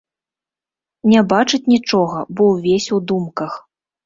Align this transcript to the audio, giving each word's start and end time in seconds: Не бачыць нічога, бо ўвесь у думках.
Не 1.13 1.21
бачыць 1.33 1.61
нічога, 1.73 2.25
бо 2.41 2.49
ўвесь 2.53 2.89
у 2.97 3.01
думках. 3.15 3.53